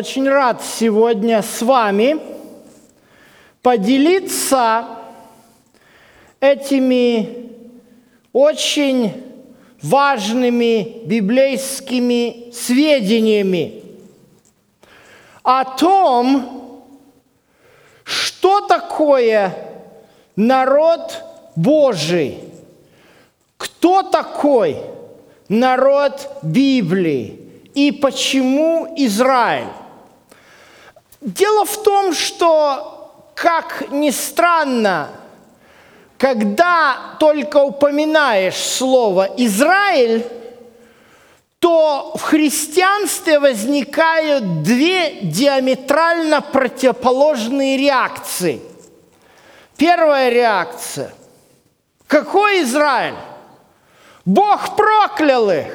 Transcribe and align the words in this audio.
Очень 0.00 0.30
рад 0.30 0.62
сегодня 0.64 1.42
с 1.42 1.60
вами 1.60 2.16
поделиться 3.60 4.86
этими 6.40 7.50
очень 8.32 9.12
важными 9.82 11.04
библейскими 11.04 12.50
сведениями 12.50 13.82
о 15.42 15.66
том, 15.66 16.82
что 18.02 18.62
такое 18.62 19.54
народ 20.34 21.12
Божий, 21.56 22.38
кто 23.58 24.02
такой 24.02 24.78
народ 25.50 26.26
Библии 26.42 27.38
и 27.74 27.92
почему 27.92 28.94
Израиль. 28.96 29.68
Дело 31.20 31.64
в 31.64 31.82
том, 31.82 32.14
что, 32.14 33.24
как 33.34 33.90
ни 33.90 34.10
странно, 34.10 35.10
когда 36.16 37.16
только 37.18 37.58
упоминаешь 37.58 38.56
слово 38.56 39.28
«Израиль», 39.36 40.24
то 41.58 42.14
в 42.16 42.22
христианстве 42.22 43.38
возникают 43.38 44.62
две 44.62 45.20
диаметрально 45.20 46.40
противоположные 46.40 47.76
реакции. 47.76 48.62
Первая 49.76 50.30
реакция. 50.30 51.12
Какой 52.06 52.62
Израиль? 52.62 53.14
Бог 54.24 54.74
проклял 54.74 55.50
их. 55.50 55.66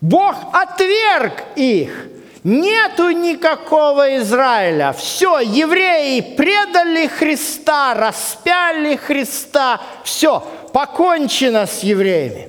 Бог 0.00 0.34
отверг 0.52 1.44
их. 1.56 2.08
Нету 2.44 3.10
никакого 3.10 4.16
Израиля. 4.18 4.92
Все, 4.92 5.38
евреи 5.38 6.20
предали 6.20 7.06
Христа, 7.06 7.94
распяли 7.94 8.96
Христа. 8.96 9.80
Все, 10.02 10.40
покончено 10.72 11.66
с 11.66 11.84
евреями. 11.84 12.48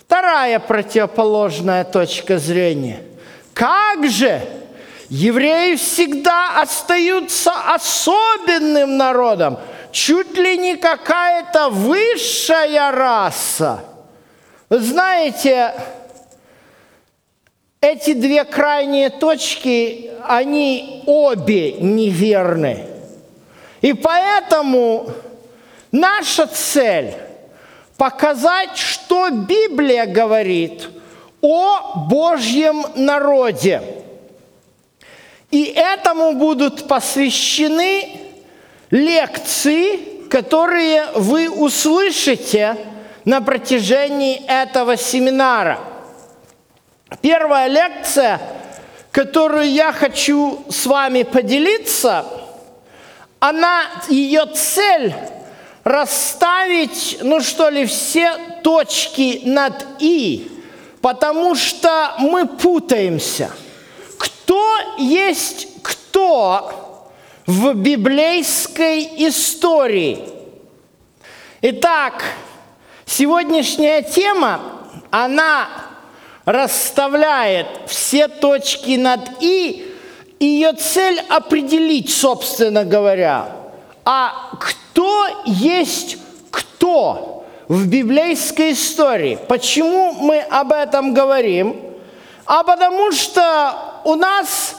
Вторая 0.00 0.58
противоположная 0.58 1.84
точка 1.84 2.38
зрения. 2.38 3.02
Как 3.52 4.08
же 4.08 4.40
евреи 5.10 5.76
всегда 5.76 6.62
остаются 6.62 7.52
особенным 7.74 8.96
народом, 8.96 9.58
чуть 9.92 10.38
ли 10.38 10.56
не 10.56 10.76
какая-то 10.76 11.68
высшая 11.68 12.90
раса. 12.92 13.80
Знаете, 14.70 15.74
эти 17.80 18.12
две 18.12 18.44
крайние 18.44 19.10
точки, 19.10 20.10
они 20.26 21.02
обе 21.06 21.72
неверны. 21.72 22.86
И 23.80 23.92
поэтому 23.92 25.10
наша 25.92 26.46
цель– 26.46 27.14
показать, 27.96 28.76
что 28.76 29.30
Библия 29.30 30.06
говорит 30.06 30.88
о 31.40 32.06
Божьем 32.08 32.84
народе. 32.96 33.82
И 35.50 35.64
этому 35.64 36.32
будут 36.32 36.88
посвящены 36.88 38.20
лекции, 38.90 40.26
которые 40.28 41.06
вы 41.14 41.48
услышите 41.48 42.76
на 43.24 43.40
протяжении 43.40 44.42
этого 44.46 44.96
семинара– 44.96 45.78
Первая 47.22 47.68
лекция, 47.68 48.40
которую 49.10 49.70
я 49.70 49.92
хочу 49.92 50.64
с 50.68 50.86
вами 50.86 51.22
поделиться, 51.22 52.24
она, 53.40 53.84
ее 54.08 54.46
цель 54.46 55.14
расставить, 55.84 57.18
ну 57.22 57.40
что 57.40 57.70
ли, 57.70 57.86
все 57.86 58.36
точки 58.62 59.42
над 59.44 59.86
«и», 60.00 60.50
потому 61.00 61.54
что 61.54 62.14
мы 62.18 62.46
путаемся. 62.46 63.50
Кто 64.18 64.78
есть 64.98 65.68
кто 65.82 67.10
в 67.46 67.72
библейской 67.72 69.08
истории? 69.28 70.28
Итак, 71.62 72.22
сегодняшняя 73.06 74.02
тема, 74.02 74.60
она 75.10 75.68
расставляет 76.48 77.66
все 77.86 78.26
точки 78.26 78.96
над 78.96 79.20
«и», 79.40 79.94
ее 80.40 80.72
цель 80.72 81.20
определить, 81.28 82.10
собственно 82.10 82.86
говоря, 82.86 83.48
а 84.04 84.52
кто 84.58 85.26
есть 85.44 86.16
кто 86.50 87.44
в 87.68 87.86
библейской 87.86 88.72
истории. 88.72 89.38
Почему 89.46 90.12
мы 90.12 90.38
об 90.40 90.72
этом 90.72 91.12
говорим? 91.12 91.76
А 92.46 92.62
потому 92.62 93.12
что 93.12 94.00
у 94.04 94.14
нас 94.14 94.76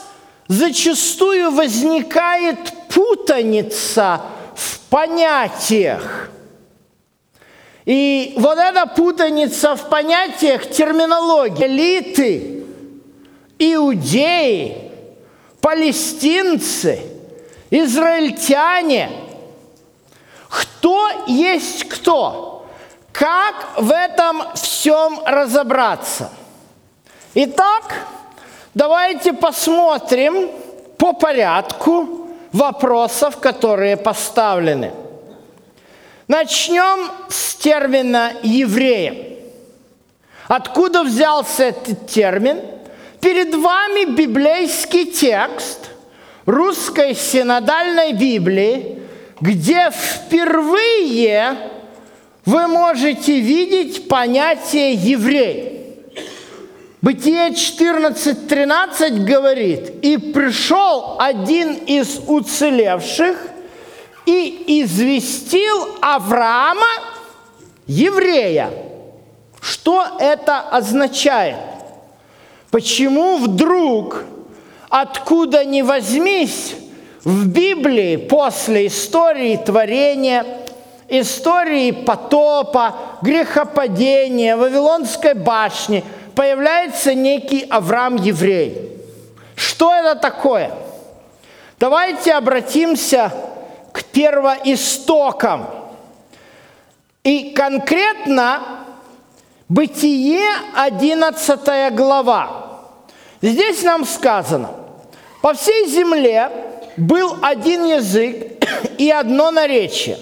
зачастую 0.48 1.52
возникает 1.52 2.58
путаница 2.88 4.22
в 4.56 4.80
понятиях– 4.88 6.30
и 7.84 8.34
вот 8.36 8.58
эта 8.58 8.86
путаница 8.86 9.74
в 9.74 9.88
понятиях 9.88 10.68
терминологии. 10.70 11.66
Элиты, 11.66 12.64
иудеи, 13.58 14.90
палестинцы, 15.60 17.00
израильтяне. 17.70 19.10
Кто 20.48 21.08
есть 21.26 21.88
кто? 21.88 22.66
Как 23.12 23.76
в 23.76 23.90
этом 23.90 24.42
всем 24.54 25.20
разобраться? 25.24 26.30
Итак, 27.34 27.94
давайте 28.74 29.32
посмотрим 29.32 30.50
по 30.98 31.12
порядку 31.12 32.28
вопросов, 32.52 33.38
которые 33.38 33.96
поставлены. 33.96 34.92
Начнем 36.30 37.10
с 37.28 37.56
термина 37.56 38.32
«еврея». 38.44 39.16
Откуда 40.46 41.02
взялся 41.02 41.64
этот 41.64 42.06
термин? 42.06 42.60
Перед 43.20 43.52
вами 43.52 44.14
библейский 44.14 45.06
текст 45.06 45.90
русской 46.46 47.16
синодальной 47.16 48.12
Библии, 48.12 49.02
где 49.40 49.90
впервые 49.90 51.56
вы 52.46 52.68
можете 52.68 53.40
видеть 53.40 54.06
понятие 54.06 54.92
«еврей». 54.92 55.96
Бытие 57.02 57.48
14.13 57.48 59.24
говорит, 59.24 60.04
«И 60.04 60.16
пришел 60.16 61.16
один 61.18 61.74
из 61.74 62.20
уцелевших 62.28 63.49
и 64.30 64.82
известил 64.82 65.96
Авраама, 66.00 66.86
еврея. 67.86 68.70
Что 69.60 70.06
это 70.18 70.60
означает? 70.60 71.56
Почему 72.70 73.38
вдруг, 73.38 74.24
откуда 74.88 75.64
ни 75.64 75.82
возьмись, 75.82 76.76
в 77.24 77.48
Библии 77.48 78.16
после 78.16 78.86
истории 78.86 79.56
творения, 79.56 80.46
истории 81.08 81.90
потопа, 81.90 82.94
грехопадения, 83.20 84.56
Вавилонской 84.56 85.34
башни 85.34 86.02
появляется 86.34 87.14
некий 87.14 87.66
Авраам 87.68 88.16
еврей. 88.16 88.96
Что 89.56 89.92
это 89.92 90.14
такое? 90.14 90.70
Давайте 91.78 92.32
обратимся 92.32 93.30
к 93.30 93.49
первоистокам. 94.12 95.66
И 97.22 97.50
конкретно 97.50 98.80
Бытие 99.70 100.50
11 100.74 101.94
глава. 101.94 102.80
Здесь 103.40 103.84
нам 103.84 104.04
сказано, 104.04 104.70
по 105.42 105.54
всей 105.54 105.86
земле 105.86 106.50
был 106.96 107.36
один 107.40 107.84
язык 107.84 108.66
и 108.98 109.08
одно 109.12 109.52
наречие. 109.52 110.18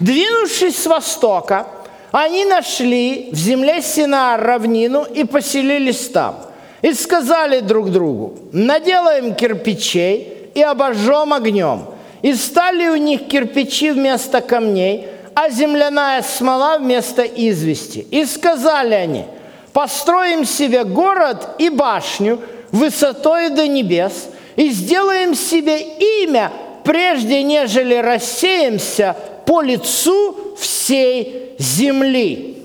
Двинувшись 0.00 0.82
с 0.82 0.86
востока, 0.86 1.66
они 2.12 2.44
нашли 2.44 3.30
в 3.32 3.36
земле 3.36 3.80
Синаар 3.80 4.38
равнину 4.38 5.04
и 5.04 5.24
поселились 5.24 6.10
там. 6.10 6.36
И 6.82 6.92
сказали 6.92 7.60
друг 7.60 7.90
другу, 7.90 8.38
наделаем 8.52 9.34
кирпичей 9.34 10.50
и 10.54 10.60
обожжем 10.60 11.32
огнем– 11.32 11.86
и 12.24 12.32
стали 12.32 12.88
у 12.88 12.96
них 12.96 13.28
кирпичи 13.28 13.90
вместо 13.90 14.40
камней, 14.40 15.08
а 15.34 15.50
земляная 15.50 16.22
смола 16.22 16.78
вместо 16.78 17.20
извести. 17.20 18.06
И 18.10 18.24
сказали 18.24 18.94
они, 18.94 19.26
построим 19.74 20.46
себе 20.46 20.84
город 20.84 21.46
и 21.58 21.68
башню 21.68 22.40
высотой 22.72 23.50
до 23.50 23.68
небес, 23.68 24.30
и 24.56 24.70
сделаем 24.70 25.34
себе 25.34 25.78
имя, 26.22 26.50
прежде 26.82 27.42
нежели 27.42 27.96
рассеемся 27.96 29.14
по 29.44 29.60
лицу 29.60 30.56
всей 30.56 31.52
земли. 31.58 32.56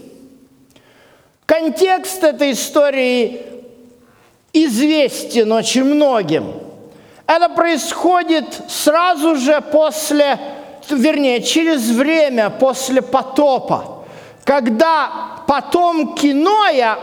Контекст 1.46 2.24
этой 2.24 2.54
истории 2.54 3.42
известен 4.54 5.52
очень 5.52 5.84
многим. 5.84 6.46
Это 7.30 7.48
происходит 7.48 8.46
сразу 8.68 9.36
же 9.36 9.62
после, 9.62 10.40
вернее, 10.90 11.44
через 11.44 11.88
время 11.92 12.50
после 12.50 13.04
потопа, 13.04 14.04
когда 14.44 15.12
потомки 15.46 16.34
Ноя 16.34 16.98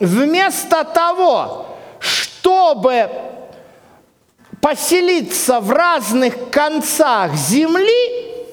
вместо 0.00 0.82
того, 0.82 1.66
чтобы 1.98 3.10
поселиться 4.62 5.60
в 5.60 5.70
разных 5.70 6.48
концах 6.48 7.34
земли, 7.34 8.46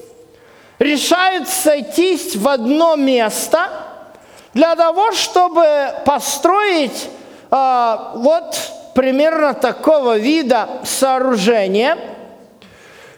решают 0.78 1.48
сойтись 1.48 2.36
в 2.36 2.46
одно 2.46 2.96
место– 2.96 3.70
для 4.54 4.76
того, 4.76 5.10
чтобы 5.12 5.94
построить 6.04 7.10
э, 7.50 7.96
вот 8.14 8.56
примерно 8.94 9.54
такого 9.54 10.16
вида 10.16 10.68
сооружение, 10.84 11.96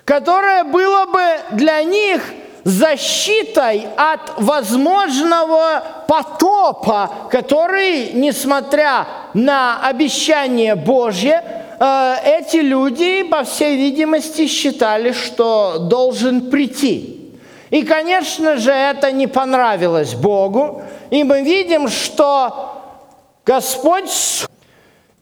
которое 0.05 0.65
было 0.65 1.07
бы 1.07 1.57
для 1.57 1.83
них 1.83 2.23
защитой 2.65 3.87
от 3.97 4.39
возможного 4.39 5.85
потопа, 6.09 7.11
который, 7.31 8.13
несмотря 8.13 9.07
на 9.35 9.79
обещание 9.87 10.75
Божье, 10.75 11.43
э, 11.79 12.15
эти 12.25 12.57
люди, 12.57 13.23
по 13.23 13.45
всей 13.45 13.77
видимости, 13.77 14.49
считали, 14.49 15.13
что 15.13 15.79
должен 15.79 16.51
прийти. 16.51 17.31
И, 17.71 17.83
конечно 17.83 18.57
же, 18.57 18.73
это 18.73 19.13
не 19.13 19.27
понравилось 19.29 20.15
Богу, 20.15 20.83
и 21.11 21.23
мы 21.23 21.43
видим, 21.43 21.89
что 21.89 22.83
Господь, 23.45 24.11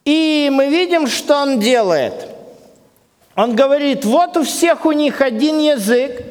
и 0.05 0.49
мы 0.53 0.67
видим, 0.67 1.07
что 1.07 1.35
Он 1.41 1.59
делает. 1.59 2.13
Он 3.35 3.55
говорит, 3.55 4.05
вот 4.05 4.37
у 4.37 4.43
всех 4.43 4.85
у 4.85 4.93
них 4.93 5.21
один 5.21 5.59
язык, 5.59 6.23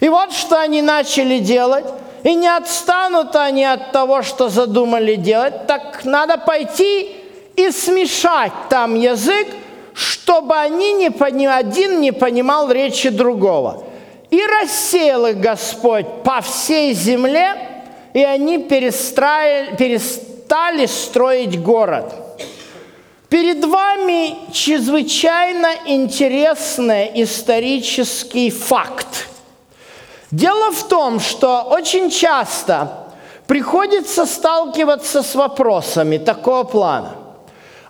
и 0.00 0.08
вот 0.08 0.32
что 0.32 0.60
они 0.60 0.82
начали 0.82 1.38
делать, 1.38 1.86
и 2.22 2.34
не 2.34 2.48
отстанут 2.48 3.34
они 3.34 3.64
от 3.64 3.92
того, 3.92 4.22
что 4.22 4.50
задумали 4.50 5.14
делать, 5.14 5.66
так 5.66 6.04
надо 6.04 6.36
пойти 6.36 7.16
и 7.56 7.70
смешать 7.70 8.52
там 8.68 8.94
язык, 8.94 9.48
чтобы 9.94 10.54
они 10.56 10.92
не, 10.92 11.46
один 11.46 12.00
не 12.00 12.12
понимал 12.12 12.70
речи 12.70 13.08
другого. 13.08 13.84
И 14.30 14.40
рассеял 14.44 15.26
их 15.26 15.40
Господь 15.40 16.06
по 16.24 16.42
всей 16.42 16.92
земле– 16.92 17.56
и 18.12 18.24
они 18.24 18.58
перестали 18.58 19.76
строить 20.86 21.60
город. 21.62 22.12
Перед 23.30 23.64
вами 23.64 24.52
чрезвычайно 24.52 25.68
интересный 25.86 27.12
исторический 27.14 28.50
факт. 28.50 29.28
Дело 30.32 30.72
в 30.72 30.88
том, 30.88 31.20
что 31.20 31.62
очень 31.62 32.10
часто 32.10 32.90
приходится 33.46 34.26
сталкиваться 34.26 35.22
с 35.22 35.36
вопросами 35.36 36.18
такого 36.18 36.64
плана. 36.64 37.12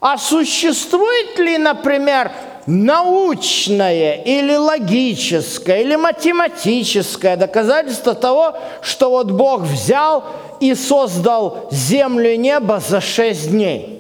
А 0.03 0.19
существует 0.19 1.39
ли, 1.39 1.57
например, 1.57 2.33
научное 2.67 4.17
или 4.17 4.57
логическое 4.57 5.81
или 5.81 5.97
математическое 5.97 7.37
доказательство 7.37 8.15
того, 8.15 8.59
что 8.83 9.09
вот 9.09 9.31
Бог 9.31 9.63
взял 9.63 10.23
и 10.61 10.75
создал 10.75 11.67
землю 11.71 12.35
и 12.35 12.37
небо 12.37 12.79
за 12.87 13.01
шесть 13.01 13.51
дней. 13.51 14.00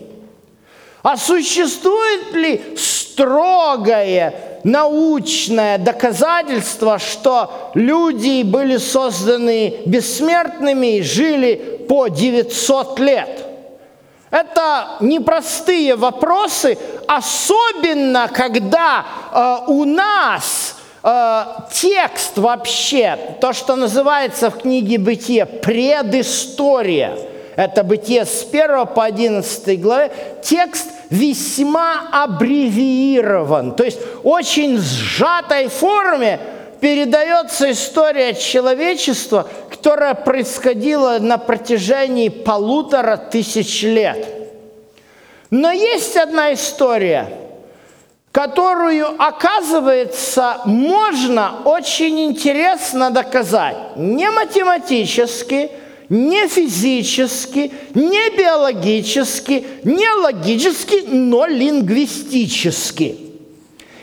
А 1.02 1.16
существует 1.16 2.32
ли 2.34 2.76
строгое 2.76 4.34
научное 4.64 5.78
доказательство, 5.78 6.98
что 6.98 7.70
люди 7.74 8.42
были 8.42 8.76
созданы 8.76 9.76
бессмертными 9.86 10.98
и 10.98 11.02
жили 11.02 11.84
по 11.88 12.08
900 12.08 12.98
лет– 13.00 13.46
это 14.30 14.96
непростые 15.00 15.96
вопросы, 15.96 16.78
особенно 17.08 18.28
когда 18.28 19.04
э, 19.32 19.56
у 19.66 19.84
нас 19.84 20.76
э, 21.02 21.44
текст 21.72 22.38
вообще, 22.38 23.18
то, 23.40 23.52
что 23.52 23.74
называется 23.74 24.50
в 24.50 24.58
книге 24.58 24.98
«Бытие» 24.98 25.46
предыстория, 25.46 27.18
это 27.56 27.84
«Бытие» 27.84 28.24
с 28.24 28.46
1 28.50 28.86
по 28.86 29.04
11 29.04 29.80
главе, 29.80 30.12
текст 30.42 30.88
весьма 31.10 32.08
аббревиирован, 32.12 33.74
то 33.74 33.84
есть 33.84 33.98
очень 34.22 34.78
сжатой 34.78 35.68
форме 35.68 36.38
передается 36.80 37.70
история 37.70 38.34
человечества, 38.34 39.46
которая 39.68 40.14
происходила 40.14 41.18
на 41.18 41.38
протяжении 41.38 42.28
полутора 42.28 43.16
тысяч 43.16 43.82
лет. 43.82 44.26
Но 45.50 45.70
есть 45.72 46.16
одна 46.16 46.54
история, 46.54 47.28
которую, 48.32 49.20
оказывается, 49.20 50.58
можно 50.64 51.56
очень 51.64 52.20
интересно 52.20 53.10
доказать. 53.10 53.76
Не 53.96 54.30
математически, 54.30 55.70
не 56.10 56.48
физически, 56.48 57.72
не 57.94 58.36
биологически, 58.36 59.64
не 59.84 60.08
логически, 60.22 61.04
но 61.06 61.46
лингвистически. 61.46 63.16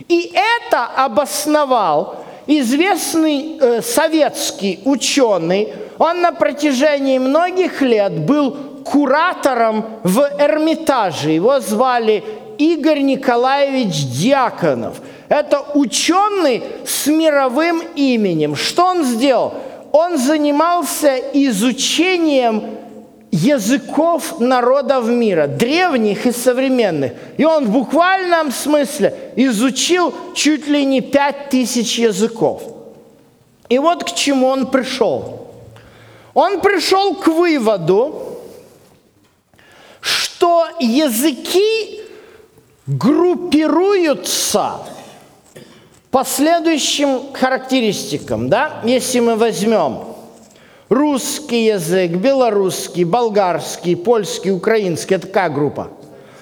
И 0.08 0.34
это 0.34 0.86
обосновал 0.86 2.24
известный 2.48 3.58
э, 3.60 3.82
советский 3.82 4.80
ученый, 4.86 5.68
он 6.00 6.22
на 6.22 6.32
протяжении 6.32 7.20
многих 7.20 7.82
лет 7.82 8.14
был 8.20 8.52
куратором 8.86 9.86
в 10.04 10.20
Эрмитаже. 10.40 11.32
Его 11.32 11.60
звали 11.60 12.24
Игорь 12.58 13.02
Николаевич 13.02 14.06
Дьяконов. 14.06 15.02
Это 15.28 15.62
ученый 15.74 16.64
с 16.86 17.08
мировым 17.08 17.82
именем. 17.96 18.56
Что 18.56 18.86
он 18.86 19.04
сделал? 19.04 19.54
Он 20.00 20.20
занимался 20.20 21.18
изучением 21.34 22.78
языков 23.32 24.40
народов 24.40 25.08
мира, 25.08 25.48
древних 25.48 26.28
и 26.28 26.32
современных. 26.32 27.14
И 27.38 27.44
он 27.44 27.66
в 27.66 27.72
буквальном 27.72 28.52
смысле 28.52 29.16
изучил 29.36 30.14
чуть 30.36 30.68
ли 30.68 30.86
не 30.86 31.02
пять 31.02 31.50
тысяч 31.50 31.98
языков. 31.98 32.62
И 33.70 33.80
вот 33.80 34.04
к 34.04 34.14
чему 34.14 34.46
он 34.46 34.68
пришел. 34.68 35.48
Он 36.36 36.62
пришел 36.62 37.16
к 37.16 37.26
выводу, 37.26 38.38
что 40.00 40.68
языки 40.80 42.02
группируются 42.86 44.74
по 46.12 46.24
следующим 46.24 47.34
характеристикам. 47.34 48.50
Да? 48.50 48.82
Если 48.84 49.20
мы 49.20 49.36
возьмем 49.36 50.18
Русский 50.90 51.66
язык, 51.66 52.12
белорусский, 52.12 53.04
болгарский, 53.04 53.98
польский, 53.98 54.52
украинский– 54.52 55.16
это 55.18 55.28
какая 55.28 55.50
группа? 55.50 55.90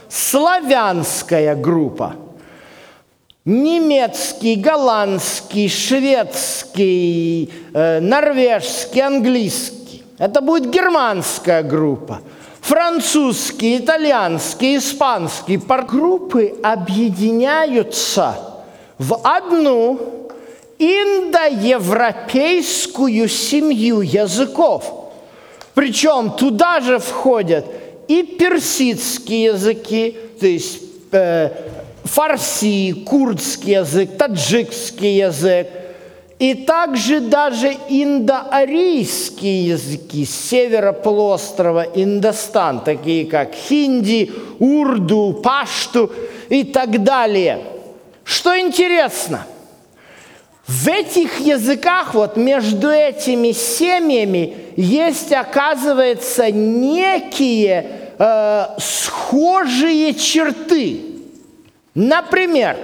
Славянская 0.07 1.55
группа. 1.55 2.15
Немецкий, 3.43 4.55
голландский, 4.55 5.67
шведский, 5.67 7.51
э, 7.73 7.99
норвежский, 7.99 9.01
английский. 9.01 10.03
Это 10.19 10.41
будет 10.41 10.69
германская 10.69 11.63
группа. 11.63 12.21
Французский, 12.61 13.77
итальянский, 13.77 14.77
испанский. 14.77 15.57
Группы 15.57 16.55
объединяются 16.63 18.35
в 18.97 19.19
одну 19.23 19.99
индоевропейскую 20.79 23.29
семью 23.29 24.01
языков. 24.01 25.11
Причем 25.73 26.31
туда 26.31 26.79
же 26.79 26.99
входят 26.99 27.65
и 28.07 28.23
персидские 28.23 29.43
языки, 29.45 30.17
то 30.39 30.47
есть 30.47 30.79
э, 31.11 31.49
фарси, 32.03 32.93
курдский 33.05 33.73
язык, 33.73 34.17
таджикский 34.17 35.17
язык, 35.17 35.67
и 36.37 36.53
также 36.53 37.21
даже 37.21 37.73
индоарийские 37.89 39.67
языки 39.67 40.25
с 40.25 40.49
севера 40.49 40.91
полуострова 40.91 41.87
Индостан, 41.95 42.81
такие 42.81 43.25
как 43.25 43.53
хинди, 43.53 44.33
урду, 44.59 45.39
пашту 45.41 46.11
и 46.49 46.63
так 46.63 47.03
далее– 47.03 47.59
Что 48.25 48.59
интересно, 48.59 49.45
в 50.67 50.87
этих 50.87 51.39
языках, 51.39 52.15
вот 52.15 52.37
между 52.37 52.89
этими 52.89 53.51
семьями, 53.51 54.57
есть, 54.75 55.31
оказывается, 55.31 56.51
некие 56.51 57.87
э, 58.17 58.65
схожие 58.79 60.15
черты. 60.15 61.01
Например, 61.93 62.77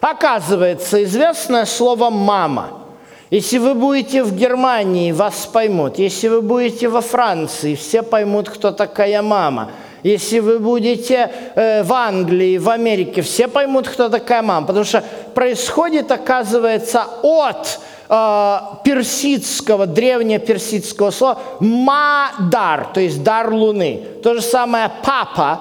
оказывается, 0.00 1.02
известное 1.02 1.64
слово 1.64 2.10
«мама». 2.10 2.82
Если 3.30 3.58
вы 3.58 3.74
будете 3.74 4.22
в 4.22 4.36
Германии, 4.36 5.10
вас 5.10 5.48
поймут. 5.52 5.98
Если 5.98 6.28
вы 6.28 6.42
будете 6.42 6.88
во 6.88 7.00
Франции, 7.00 7.74
все 7.74 8.02
поймут, 8.02 8.48
кто 8.50 8.70
такая 8.70 9.20
мама. 9.22 9.70
Если 10.02 10.38
вы 10.38 10.58
будете 10.58 11.30
э, 11.54 11.82
в 11.82 11.92
Англии, 11.92 12.58
в 12.58 12.68
Америке, 12.68 13.22
все 13.22 13.48
поймут, 13.48 13.88
кто 13.88 14.08
такая 14.08 14.42
мама. 14.42 14.66
Потому 14.66 14.84
что 14.84 15.02
происходит, 15.34 16.12
оказывается, 16.12 17.04
от 17.22 17.80
э, 18.08 18.58
персидского, 18.84 19.86
древнеперсидского 19.86 21.10
слова 21.10 21.38
«мадар», 21.60 22.88
то 22.94 23.00
есть 23.00 23.22
«дар 23.22 23.52
луны». 23.52 24.02
То 24.22 24.34
же 24.34 24.42
самое 24.42 24.90
«папа», 25.02 25.60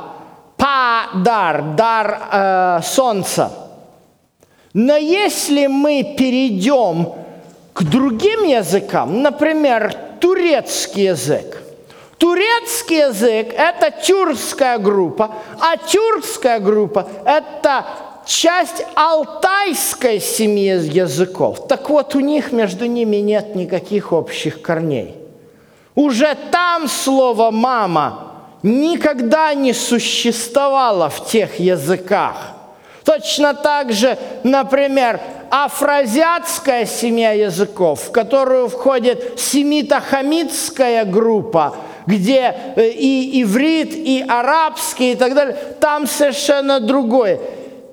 «падар», 0.58 1.64
«дар 1.76 2.22
э, 2.32 2.80
солнца». 2.84 3.52
Но 4.74 4.98
если 4.98 5.68
мы 5.68 6.16
перейдем 6.18 7.14
к 7.76 7.84
другим 7.84 8.44
языкам, 8.44 9.22
например, 9.22 9.94
турецкий 10.20 11.08
язык. 11.08 11.62
Турецкий 12.26 13.02
язык– 13.02 13.54
это 13.56 13.92
тюркская 13.92 14.80
группа, 14.80 15.36
а 15.60 15.78
тюркская 15.78 16.58
группа– 16.60 17.08
это 17.24 17.86
часть 18.26 18.84
алтайской 18.96 20.20
семьи 20.20 20.92
языков. 20.92 21.68
Так 21.68 21.88
вот, 21.88 22.16
у 22.16 22.22
них 22.22 22.52
между 22.52 22.88
ними 22.88 23.18
нет 23.18 23.54
никаких 23.54 24.12
общих 24.12 24.64
корней. 24.64 25.16
Уже 25.94 26.36
там 26.50 26.88
слово 26.88 27.52
«мама» 27.52 28.32
никогда 28.64 29.54
не 29.54 29.74
существовало 29.74 31.10
в 31.12 31.28
тех 31.28 31.60
языках. 31.60 32.54
Точно 33.04 33.54
так 33.54 33.94
же, 33.94 34.18
например, 34.44 35.22
афразиатская 35.52 36.88
семья 36.88 37.34
языков, 37.34 38.06
в 38.08 38.12
которую 38.12 38.68
входит 38.68 39.40
семито-хамитская 39.40 41.06
группа, 41.06 41.76
где 42.06 42.56
э, 42.76 42.90
и 42.90 43.42
иврит, 43.44 43.94
и 43.94 44.26
арабский, 44.28 45.14
и 45.14 45.16
так 45.16 45.34
далее, 45.34 45.58
там 45.80 46.08
совершенно 46.08 46.80
другое. 46.80 47.40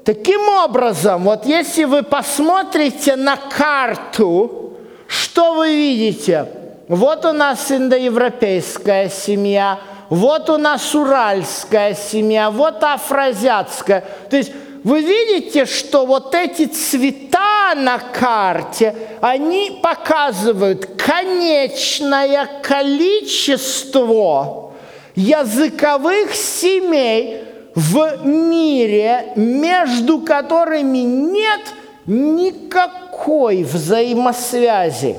Таким 0.05 0.49
образом, 0.49 1.25
вот 1.25 1.47
если 1.47 1.85
вы 1.85 2.03
посмотрите 2.03 3.17
на 3.17 3.37
карту, 3.37 4.73
что 5.07 5.55
вы 5.55 5.75
видите? 5.77 6.47
Вот 6.89 7.25
у 7.25 7.33
нас 7.33 7.71
индоевропейская 7.71 9.09
семья, 9.09 9.79
вот 10.09 10.51
у 10.51 10.59
нас 10.59 10.95
уральская 10.95 11.95
семья, 11.95 12.51
вот 12.51 12.83
афразиатская. 12.83 14.05
То 14.29 14.37
есть 14.37 14.53
вы 14.85 15.01
видите, 15.01 15.65
что 15.65 16.05
вот 16.05 16.35
эти 16.35 16.67
цвета 16.67 17.52
на 17.75 17.99
карте, 17.99 18.95
они 19.21 19.81
показывают 19.83 20.87
конечное 20.97 22.49
количество 22.63 23.93
языковых 25.15 26.35
семей 26.35 27.45
в 27.75 28.25
мире, 28.25 29.33
между 29.37 30.21
которыми 30.21 30.99
нет 30.99 31.61
никакой 32.07 33.63
взаимосвязи. 33.63 35.17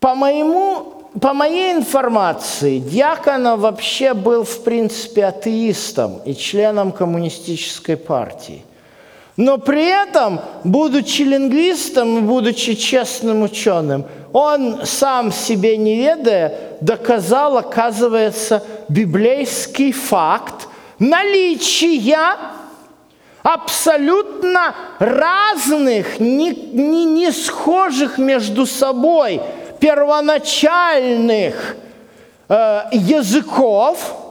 По 0.00 0.14
моему 0.14 0.94
по 1.20 1.32
моей 1.32 1.72
информации, 1.72 2.78
Дьяконов 2.78 3.60
вообще 3.60 4.14
был, 4.14 4.44
в 4.44 4.62
принципе, 4.62 5.24
атеистом 5.24 6.18
и 6.24 6.34
членом 6.34 6.92
коммунистической 6.92 7.96
партии. 7.96 8.62
Но 9.38 9.56
при 9.56 9.86
этом, 9.86 10.40
будучи 10.64 11.22
лингвистом 11.22 12.18
и 12.18 12.20
будучи 12.20 12.74
честным 12.74 13.42
ученым, 13.42 14.04
он 14.34 14.84
сам 14.84 15.32
себе 15.32 15.78
не 15.78 15.96
ведая 15.96 16.52
доказал, 16.82 17.56
оказывается, 17.56 18.62
библейский 18.90 19.92
факт 19.92 20.68
наличия 20.98 22.36
абсолютно 23.42 24.74
разных, 24.98 26.20
не, 26.20 26.50
не, 26.50 27.06
не 27.06 27.32
схожих 27.32 28.18
между 28.18 28.66
собой– 28.66 29.40
первоначальных 29.78 31.76
э, 32.48 32.82
языков, 32.92 34.27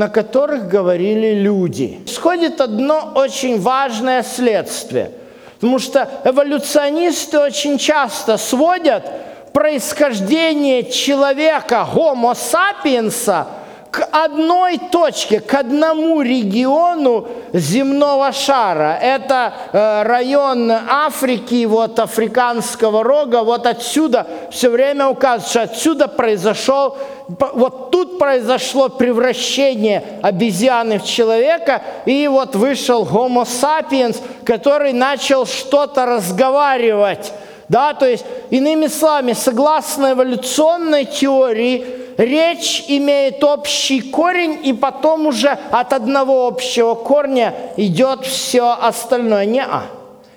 на 0.00 0.08
которых 0.08 0.66
говорили 0.66 1.34
люди. 1.34 2.00
Исходит 2.06 2.62
одно 2.62 3.12
очень 3.14 3.60
важное 3.60 4.22
следствие, 4.22 5.10
потому 5.56 5.78
что 5.78 6.08
эволюционисты 6.24 7.38
очень 7.38 7.76
часто 7.76 8.38
сводят 8.38 9.04
происхождение 9.52 10.90
человека, 10.90 11.86
гомо 11.94 12.34
сапиенса– 12.34 13.46
к 13.90 14.06
одной 14.12 14.78
точке, 14.78 15.40
к 15.40 15.52
одному 15.54 16.22
региону 16.22 17.26
земного 17.52 18.32
шара. 18.32 18.96
Это 19.02 19.52
э, 19.72 20.02
район 20.04 20.70
Африки, 20.70 21.64
вот 21.64 21.98
африканского 21.98 23.02
рога, 23.02 23.42
вот 23.42 23.66
отсюда 23.66 24.26
все 24.50 24.70
время 24.70 25.08
указывают, 25.08 25.50
что 25.50 25.62
отсюда 25.62 26.08
произошел, 26.08 26.96
вот 27.28 27.90
тут 27.90 28.18
произошло 28.18 28.88
превращение 28.88 30.04
обезьяны 30.22 30.98
в 31.00 31.04
человека, 31.04 31.82
и 32.06 32.28
вот 32.28 32.54
вышел 32.54 33.04
Homo 33.04 33.44
sapiens, 33.44 34.16
который 34.44 34.92
начал 34.92 35.46
что-то 35.46 36.06
разговаривать. 36.06 37.32
Да, 37.68 37.94
то 37.94 38.04
есть, 38.08 38.24
иными 38.50 38.88
словами, 38.88 39.32
согласно 39.32 40.12
эволюционной 40.12 41.04
теории, 41.04 41.99
речь 42.20 42.84
имеет 42.88 43.42
общий 43.42 44.02
корень, 44.02 44.60
и 44.62 44.72
потом 44.72 45.26
уже 45.26 45.58
от 45.70 45.92
одного 45.92 46.46
общего 46.46 46.94
корня 46.94 47.54
идет 47.76 48.26
все 48.26 48.76
остальное. 48.78 49.46
Не, 49.46 49.62
а, 49.62 49.84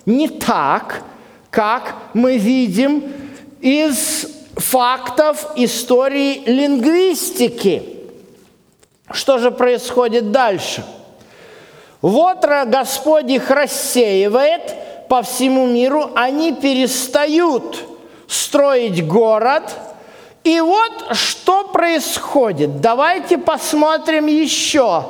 не 0.05 0.29
так, 0.29 1.03
как 1.49 1.95
мы 2.13 2.37
видим 2.37 3.03
из 3.59 4.27
фактов 4.55 5.51
истории 5.55 6.43
лингвистики. 6.45 7.83
Что 9.11 9.37
же 9.37 9.51
происходит 9.51 10.31
дальше? 10.31 10.85
Вот 12.01 12.45
Господь 12.65 13.29
их 13.29 13.49
рассеивает 13.49 14.75
по 15.09 15.21
всему 15.21 15.67
миру, 15.67 16.11
они 16.15 16.53
перестают 16.53 17.77
строить 18.27 19.05
город– 19.05 19.63
и 20.43 20.59
вот 20.59 21.15
что 21.15 21.65
происходит. 21.65 22.81
Давайте 22.81 23.37
посмотрим 23.37 24.27
еще 24.27 25.05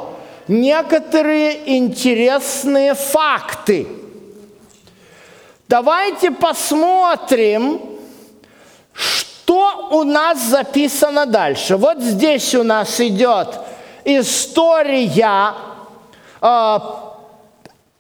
некоторые 0.47 1.77
интересные 1.77 2.93
факты. 2.93 3.87
Давайте 5.67 6.29
посмотрим, 6.29 7.81
что 8.93 9.89
у 9.91 10.03
нас 10.03 10.39
записано 10.39 11.25
дальше. 11.25 11.77
Вот 11.77 11.99
здесь 11.99 12.53
у 12.53 12.63
нас 12.63 12.99
идет 12.99 13.59
история 14.05 15.53
э, 16.41 16.79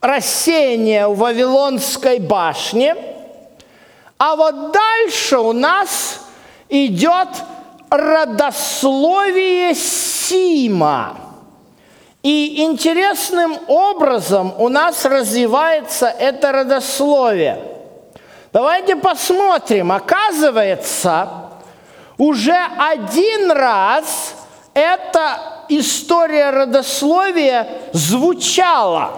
рассеяния 0.01 1.07
у 1.07 1.13
Вавилонской 1.15 2.19
башни. 2.19 2.93
А 4.19 4.35
вот 4.35 4.71
дальше 4.71 5.37
у 5.39 5.53
нас 5.53 6.22
идет 6.73 7.29
родословие 7.89 9.75
Сима. 9.75 11.17
И 12.23 12.63
интересным 12.63 13.57
образом 13.67 14.53
у 14.57 14.69
нас 14.69 15.05
развивается 15.05 16.07
это 16.07 16.51
родословие. 16.51 17.59
Давайте 18.51 18.95
посмотрим. 18.95 19.91
Оказывается, 19.91 21.27
уже 22.17 22.57
один 22.77 23.51
раз 23.51 24.35
эта 24.73 25.65
история 25.69 26.49
родословия 26.49 27.67
звучала. 27.91 29.11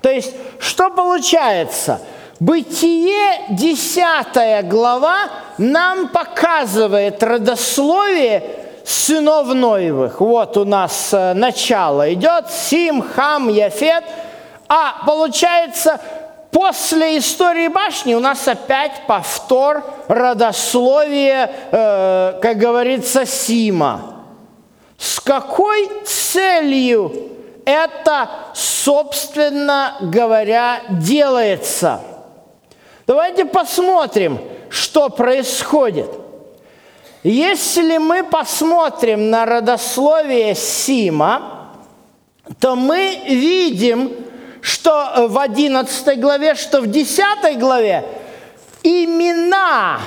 То 0.00 0.10
есть, 0.10 0.34
что 0.60 0.90
получается– 0.90 2.00
Бытие, 2.42 3.46
10 3.50 4.66
глава, 4.66 5.30
нам 5.58 6.08
показывает 6.08 7.22
родословие 7.22 8.42
сынов 8.84 9.54
Ноевых. 9.54 10.20
Вот 10.20 10.56
у 10.56 10.64
нас 10.64 11.10
э, 11.12 11.34
начало 11.34 12.12
идет 12.12 12.50
Сим, 12.50 13.00
Хам, 13.00 13.48
Яфет. 13.48 14.02
А 14.68 15.04
получается, 15.06 16.00
после 16.50 17.18
истории 17.18 17.68
башни 17.68 18.14
у 18.14 18.18
нас 18.18 18.48
опять 18.48 19.06
повтор 19.06 19.84
родословия, 20.08 21.48
э, 21.70 22.40
как 22.42 22.58
говорится, 22.58 23.24
Сима. 23.24 24.24
С 24.98 25.20
какой 25.20 25.88
целью 26.04 27.12
это, 27.64 28.28
собственно 28.52 29.94
говоря, 30.00 30.80
делается? 30.90 32.00
Давайте 33.12 33.44
посмотрим, 33.44 34.40
что 34.70 35.10
происходит. 35.10 36.10
Если 37.22 37.98
мы 37.98 38.24
посмотрим 38.24 39.28
на 39.28 39.44
родословие 39.44 40.54
Сима, 40.54 41.68
то 42.58 42.74
мы 42.74 43.18
видим, 43.28 44.12
что 44.62 45.26
в 45.28 45.38
11 45.38 46.20
главе, 46.20 46.54
что 46.54 46.80
в 46.80 46.86
10 46.86 47.58
главе 47.58 48.02
имена, 48.82 50.00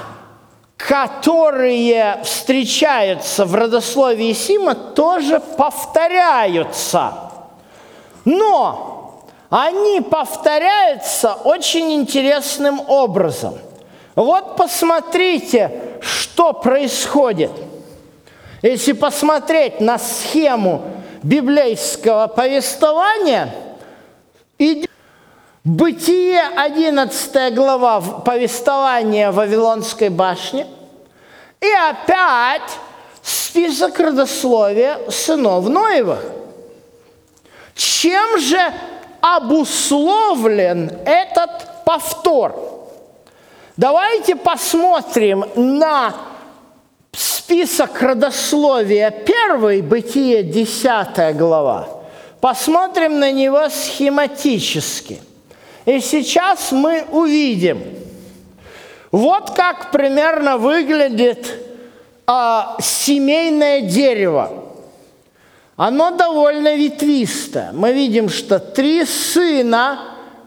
которые 0.76 2.22
встречаются 2.24 3.46
в 3.46 3.54
родословии 3.54 4.34
Сима, 4.34 4.74
тоже 4.74 5.40
повторяются. 5.60 7.14
Но 8.26 8.95
они 9.50 10.02
повторяются 10.02 11.34
очень 11.34 11.94
интересным 11.94 12.82
образом. 12.90 13.58
Вот 14.16 14.56
посмотрите, 14.56 16.00
что 16.02 16.54
происходит. 16.54 17.52
Если 18.62 18.94
посмотреть 18.94 19.80
на 19.80 19.98
схему 20.00 20.84
библейского 21.22 22.28
повествования, 22.28 23.54
идет 24.58 24.90
Бытие, 25.66 26.42
11 26.42 27.56
глава 27.56 28.00
повествования 28.00 29.32
Вавилонской 29.32 30.10
башни, 30.10 30.68
и 31.60 31.72
опять 31.90 32.70
список 33.24 34.00
родословия 34.00 35.00
сынов 35.10 35.68
Ноевых. 35.68 36.24
Чем 37.74 38.40
же 38.40 38.60
обусловлен 39.26 40.92
этот 41.04 41.84
повтор? 41.84 42.56
Давайте 43.76 44.36
посмотрим 44.36 45.46
на 45.56 46.16
список 47.12 48.02
родословия 48.02 49.10
первый, 49.10 49.82
Бытие 49.82 50.44
10 50.44 51.36
глава. 51.36 51.88
Посмотрим 52.40 53.20
на 53.20 53.32
него 53.32 53.68
схематически. 53.70 55.20
И 55.86 56.00
сейчас 56.00 56.72
мы 56.72 57.06
увидим, 57.12 57.82
вот 59.12 59.52
как 59.52 59.92
примерно 59.92 60.58
выглядит 60.58 61.48
а, 62.28 62.78
семейное 62.80 63.82
дерево. 63.82 64.65
Оно 65.78 66.12
довольно 66.12 66.76
ветвистое. 66.76 67.72
Мы 67.74 67.94
видим, 67.94 68.30
что 68.30 68.60
три 68.60 69.06
сына 69.06 70.00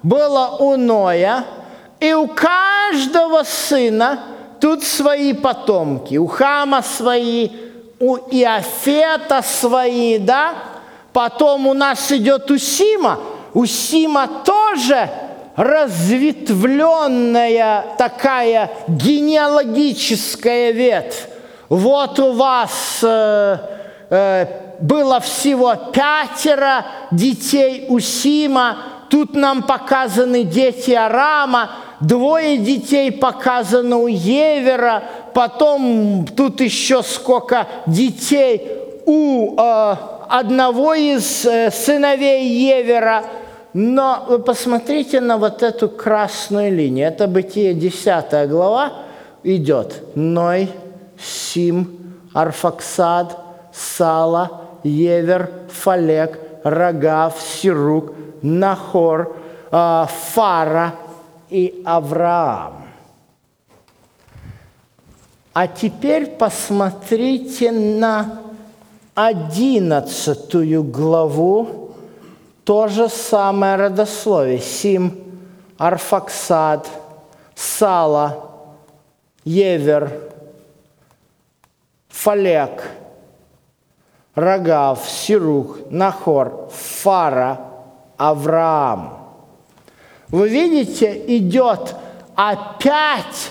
было 0.02 0.56
у 0.58 0.76
Ноя– 0.76 1.44
и 2.00 2.12
у 2.12 2.26
каждого 2.28 3.42
сына 3.42 4.20
тут 4.60 4.84
свои 4.84 5.32
потомки. 5.32 6.16
У 6.16 6.28
Хама 6.28 6.82
свои, 6.82 7.50
у 7.98 8.16
Иофета 8.16 9.42
свои, 9.42 10.18
да? 10.18 10.54
Потом 11.12 11.66
у 11.66 11.74
нас 11.74 12.12
идет 12.12 12.48
Усима. 12.50 13.18
Усима 13.52 14.28
тоже 14.44 15.10
разветвленная 15.56 17.84
такая 17.98 18.70
генеалогическая 18.86 20.70
ветвь. 20.70 21.26
Вот 21.68 22.20
у 22.20 22.30
вас 22.32 23.00
э, 23.02 23.58
э, 24.10 24.46
было 24.80 25.20
всего 25.20 25.74
пятеро 25.92 26.86
детей 27.10 27.86
Усима, 27.88 28.78
тут 29.08 29.34
нам 29.34 29.62
показаны 29.62 30.44
дети 30.44 30.92
Арама, 30.92 31.70
двое 32.00 32.58
детей 32.58 33.10
показано 33.10 33.98
у 33.98 34.06
Евера, 34.06 35.02
потом 35.34 36.26
тут 36.36 36.60
еще 36.60 37.02
сколько 37.02 37.66
детей 37.86 38.78
у 39.06 39.56
э, 39.58 39.96
одного 40.28 40.94
из 40.94 41.44
э, 41.44 41.70
сыновей 41.70 42.48
Евера. 42.48 43.24
Но 43.74 44.24
вы 44.28 44.38
посмотрите 44.38 45.20
на 45.20 45.36
вот 45.36 45.62
эту 45.62 45.88
красную 45.88 46.74
линию. 46.74 47.08
Это 47.08 47.26
Бытие 47.26 47.74
10 47.74 48.48
глава 48.48 48.92
идет. 49.42 50.02
Ной, 50.14 50.70
Сим, 51.20 52.16
Арфаксад, 52.32 53.38
Сала, 53.72 54.67
Евер, 54.88 55.50
Фалек, 55.70 56.38
Рогав, 56.64 57.40
Сирук, 57.40 58.14
Нахор, 58.42 59.36
э, 59.70 60.06
Фара– 60.32 60.94
и 61.50 61.82
Авраам. 61.84 62.88
А 65.52 65.66
теперь 65.66 66.26
посмотрите 66.26 67.72
на 67.72 68.42
одиннадцатую 69.14 70.84
главу, 70.84 71.94
то 72.64 72.86
же 72.88 73.08
самое 73.08 73.76
родословие. 73.76 74.60
Сим, 74.60 75.18
Арфаксад, 75.78 76.86
Сала, 77.56 78.50
Евер, 79.44 80.12
Фалек, 82.08 82.84
Рогав, 84.38 85.08
Сирух, 85.08 85.78
Нахор, 85.90 86.70
Фара, 86.72 87.60
Авраам– 88.16 89.14
вы 90.30 90.50
видите, 90.50 91.22
идет 91.26 91.94
опять, 92.34 93.50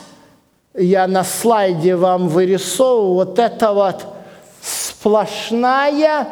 я 0.76 1.08
на 1.08 1.23
слайде 1.23 1.95
вам 1.95 2.28
вырисовываю, 2.28 3.13
вот 3.15 3.39
эта 3.39 3.73
вот 3.73 4.06
сплошная 4.62 6.28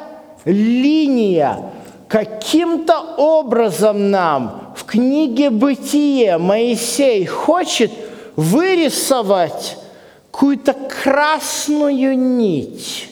линия. 0.46 1.72
Каким-то 2.08 3.16
образом 3.18 4.12
нам 4.12 4.74
в 4.78 4.84
книге 4.84 5.50
«Бытие» 5.50 6.38
Моисей 6.38 7.26
хочет 7.26 7.92
вырисовать 8.36 9.80
какую-то 10.32 10.74
красную 10.74 12.16
нить. 12.16 13.10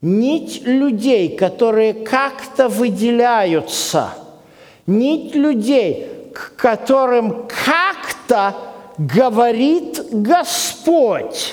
Нить 0.00 0.62
людей, 0.64 1.36
которые 1.36 1.92
как-то 1.92 2.68
выделяются– 2.68 4.14
нить 4.88 5.34
людей, 5.34 6.08
к 6.34 6.56
которым 6.56 7.46
как-то 7.46 8.54
говорит 8.96 10.02
Господь 10.10 11.52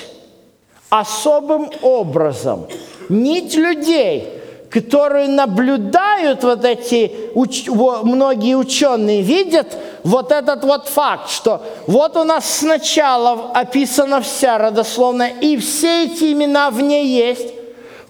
особым 0.88 1.70
образом. 1.82 2.66
Нить 3.08 3.54
людей, 3.54 4.32
которые 4.70 5.28
наблюдают 5.28 6.42
вот 6.42 6.64
эти, 6.64 7.12
уч, 7.34 7.68
многие 7.68 8.56
ученые 8.56 9.20
видят 9.20 9.76
вот 10.02 10.32
этот 10.32 10.64
вот 10.64 10.88
факт, 10.88 11.30
что 11.30 11.62
вот 11.86 12.16
у 12.16 12.24
нас 12.24 12.48
сначала 12.48 13.52
описана 13.54 14.20
вся 14.22 14.58
родословная, 14.58 15.34
и 15.40 15.56
все 15.58 16.04
эти 16.04 16.32
имена 16.32 16.70
в 16.70 16.80
ней 16.80 17.06
есть. 17.06 17.55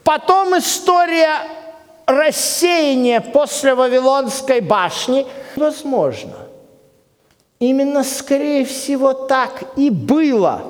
Потом 0.07 0.57
история 0.57 1.40
рассеяние 2.07 3.21
после 3.21 3.75
Вавилонской 3.75 4.61
башни 4.61 5.27
возможно. 5.57 6.37
Именно, 7.59 8.05
скорее 8.05 8.64
всего, 8.64 9.14
так 9.14 9.64
и 9.75 9.90
было, 9.90 10.62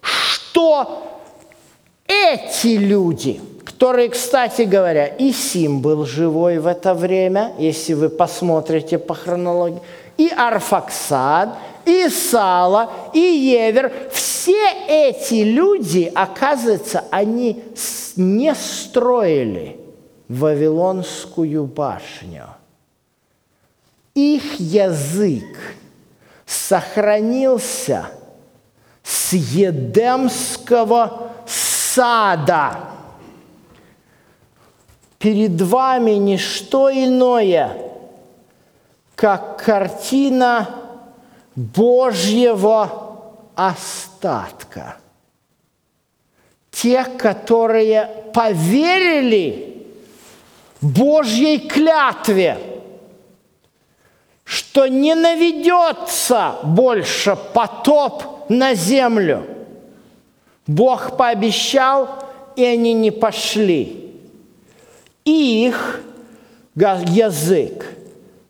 что 0.00 1.02
эти 2.06 2.78
люди, 2.78 3.42
которые, 3.62 4.08
кстати 4.08 4.62
говоря, 4.62 5.06
и 5.06 5.30
Сим 5.30 5.82
был 5.82 6.06
живой 6.06 6.60
в 6.60 6.66
это 6.66 6.94
время, 6.94 7.52
если 7.58 7.92
вы 7.92 8.08
посмотрите 8.08 8.96
по 8.96 9.12
хронологии, 9.12 9.82
и 10.16 10.30
Арфаксад, 10.34 11.50
и 11.88 12.08
Сала, 12.08 12.92
и 13.12 13.18
Евер, 13.18 13.92
все 14.12 14.70
эти 14.88 15.42
люди, 15.42 16.10
оказывается, 16.14 17.04
они 17.10 17.64
не 18.16 18.54
строили– 18.54 19.76
Вавилонскую 20.28 21.64
башню. 21.64 22.48
Их 24.14 24.60
язык 24.60 25.56
сохранился 26.44 28.10
с 29.02 29.32
Едемского 29.32 31.32
сада. 31.46 32.90
перед 35.18 35.60
вами 35.60 36.12
не 36.12 36.36
что 36.36 36.92
иное, 36.92 37.76
как 39.16 39.64
картина 39.64 40.68
Божьего 41.58 43.18
остатка. 43.56 44.98
Те, 46.70 47.02
которые 47.02 48.08
поверили 48.32 49.84
Божьей 50.80 51.58
клятве, 51.58 52.58
что 54.44 54.86
не 54.86 55.16
наведется 55.16 56.58
больше 56.62 57.36
потоп 57.52 58.48
на 58.48 58.74
землю. 58.74 59.44
Бог 60.68 61.16
пообещал, 61.16 62.24
и 62.54 62.64
они 62.64 62.92
не 62.92 63.10
пошли. 63.10 64.14
Их 65.24 66.02
язык 66.76 67.84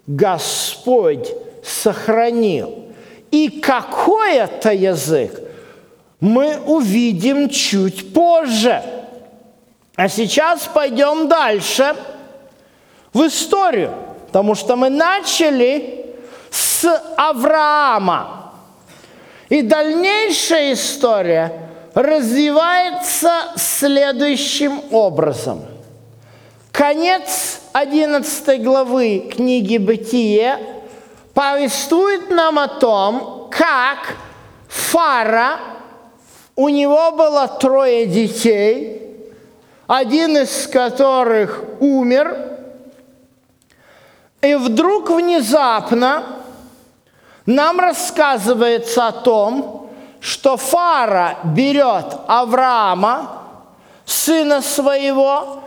Господь 0.07 1.33
сохранил. 1.64 2.88
И 3.31 3.61
какой 3.61 4.37
это 4.37 4.73
язык, 4.73 5.41
мы 6.21 6.59
увидим 6.59 7.49
чуть 7.49 8.12
позже. 8.12 8.83
А 9.97 10.09
сейчас 10.09 10.69
пойдем 10.73 11.29
дальше 11.29 11.95
в 13.12 13.27
историю, 13.27 13.93
потому 14.27 14.55
что 14.55 14.77
мы 14.77 14.91
начали 14.91 16.07
с 16.51 16.85
Авраама. 17.17 18.53
И 19.49 19.62
дальнейшая 19.62 20.75
история 20.75 21.69
развивается 21.95 23.33
следующим 23.57 24.81
образом. 24.93 25.64
Конец 26.71 27.61
11 27.73 28.62
главы 28.62 29.31
книги 29.31 29.79
«Бытие» 29.79 30.59
повествует 31.38 32.31
нам 32.31 32.59
о 32.59 32.66
том, 32.66 33.46
как 33.48 34.16
Фара, 34.66 35.61
у 36.57 36.68
него 36.68 37.12
было 37.12 37.46
трое 37.46 38.07
детей, 38.07 39.31
один 39.87 40.37
из 40.37 40.66
которых 40.66 41.62
умер, 41.79 42.37
и 44.40 44.57
вдруг 44.57 45.11
внезапно 45.11 46.24
нам 47.46 47.79
рассказывается 47.79 49.07
о 49.07 49.12
том, 49.12 49.92
что 50.18 50.57
Фара 50.57 51.38
берет 51.44 52.16
Авраама, 52.27 53.44
сына 54.05 54.61
своего, 54.61 55.62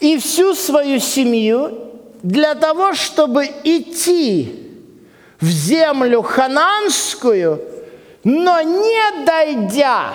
и 0.00 0.16
всю 0.16 0.54
свою 0.54 0.98
семью 0.98 1.95
для 2.26 2.56
того, 2.56 2.92
чтобы 2.92 3.48
идти 3.62 4.68
в 5.40 5.46
землю 5.46 6.22
хананскую, 6.22 7.62
но 8.24 8.60
не 8.62 9.24
дойдя 9.24 10.14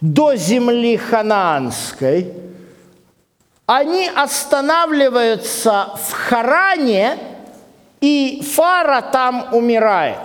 до 0.00 0.36
земли 0.36 0.96
хананской, 0.96 2.32
они 3.66 4.08
останавливаются 4.14 5.88
в 6.08 6.12
Харане, 6.12 7.18
и 8.00 8.40
Фара 8.54 9.00
там 9.00 9.48
умирает. 9.50 10.18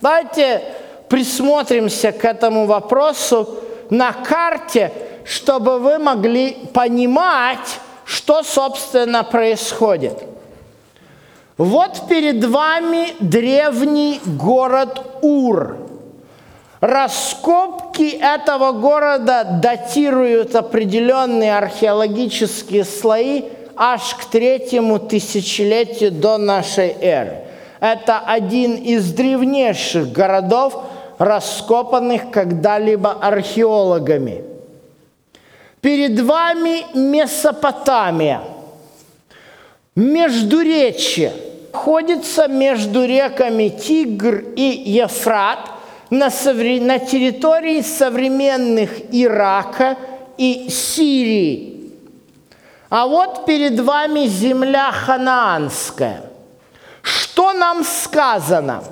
Давайте 0.00 0.62
присмотримся 1.08 2.12
к 2.12 2.24
этому 2.24 2.66
вопросу 2.66 3.58
на 3.90 4.12
карте, 4.12 4.92
чтобы 5.24 5.80
вы 5.80 5.98
могли 5.98 6.52
понимать, 6.72 7.80
что, 8.04 8.44
собственно, 8.44 9.24
происходит. 9.24 10.30
Вот 11.60 12.08
перед 12.08 12.42
вами 12.42 13.08
древний 13.20 14.18
город 14.24 15.18
Ур. 15.20 15.76
Раскопки 16.80 18.18
этого 18.18 18.72
города 18.72 19.44
датируют 19.62 20.54
определенные 20.56 21.54
археологические 21.54 22.86
слои 22.86 23.42
аж 23.76 24.14
к 24.14 24.24
третьему 24.24 24.98
тысячелетию 24.98 26.12
до 26.12 26.38
нашей 26.38 26.96
эры. 26.98 27.44
Это 27.80 28.20
один 28.20 28.76
из 28.76 29.12
древнейших 29.12 30.12
городов, 30.12 30.82
раскопанных 31.18 32.30
когда-либо 32.30 33.12
археологами. 33.12 34.44
Перед 35.82 36.20
вами 36.20 36.86
Месопотамия, 36.96 38.40
Междуречье, 39.94 41.34
находится 41.72 42.48
между 42.48 43.04
реками 43.04 43.68
Тигр 43.68 44.44
и 44.56 44.82
Ефрат 44.86 45.70
на, 46.10 46.30
совре... 46.30 46.80
на 46.80 46.98
территории 46.98 47.80
современных 47.82 48.90
Ирака 49.12 49.96
и 50.36 50.68
Сирии. 50.68 51.92
А 52.88 53.06
вот 53.06 53.46
перед 53.46 53.78
вами 53.78 54.26
земля 54.26 54.90
ханаанская. 54.90 56.24
Что 57.02 57.52
нам 57.52 57.84
сказано? 57.84 58.82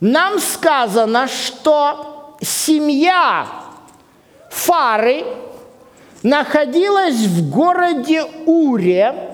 Нам 0.00 0.38
сказано, 0.38 1.28
что 1.28 2.36
семья 2.42 3.46
Фары 4.50 5.24
находилась 6.22 7.20
в 7.24 7.50
городе 7.50 8.24
Уре. 8.44 9.31